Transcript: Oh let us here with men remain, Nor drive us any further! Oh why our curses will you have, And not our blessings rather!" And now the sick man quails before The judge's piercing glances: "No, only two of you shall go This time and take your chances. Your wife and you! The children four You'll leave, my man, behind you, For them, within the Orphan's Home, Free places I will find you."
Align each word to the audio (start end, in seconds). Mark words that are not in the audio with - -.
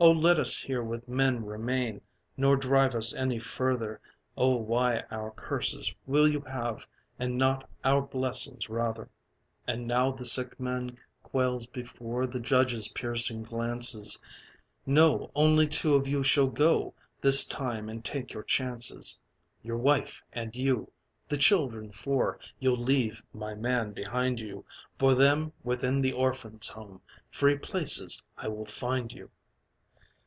Oh 0.00 0.10
let 0.10 0.38
us 0.38 0.58
here 0.60 0.82
with 0.82 1.08
men 1.08 1.46
remain, 1.46 2.02
Nor 2.36 2.56
drive 2.56 2.94
us 2.94 3.14
any 3.14 3.38
further! 3.38 4.00
Oh 4.36 4.56
why 4.56 4.98
our 5.10 5.30
curses 5.30 5.94
will 6.04 6.28
you 6.28 6.40
have, 6.42 6.86
And 7.18 7.38
not 7.38 7.70
our 7.84 8.02
blessings 8.02 8.68
rather!" 8.68 9.08
And 9.66 9.86
now 9.86 10.10
the 10.10 10.26
sick 10.26 10.60
man 10.60 10.98
quails 11.22 11.66
before 11.66 12.26
The 12.26 12.40
judge's 12.40 12.88
piercing 12.88 13.44
glances: 13.44 14.20
"No, 14.84 15.30
only 15.34 15.66
two 15.66 15.94
of 15.94 16.06
you 16.06 16.22
shall 16.22 16.48
go 16.48 16.92
This 17.22 17.46
time 17.46 17.88
and 17.88 18.04
take 18.04 18.34
your 18.34 18.42
chances. 18.42 19.18
Your 19.62 19.78
wife 19.78 20.22
and 20.34 20.54
you! 20.54 20.90
The 21.28 21.38
children 21.38 21.90
four 21.90 22.38
You'll 22.58 22.76
leave, 22.82 23.22
my 23.32 23.54
man, 23.54 23.92
behind 23.92 24.38
you, 24.38 24.66
For 24.98 25.14
them, 25.14 25.52
within 25.62 26.02
the 26.02 26.12
Orphan's 26.12 26.68
Home, 26.68 27.00
Free 27.30 27.56
places 27.56 28.20
I 28.36 28.48
will 28.48 28.66
find 28.66 29.10
you." 29.10 29.30